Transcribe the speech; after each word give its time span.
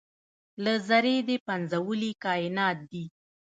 له 0.63 0.73
ذرې 0.87 1.17
دې 1.27 1.37
پنځولي 1.47 2.11
کاینات 2.23 2.77
دي 2.91 3.05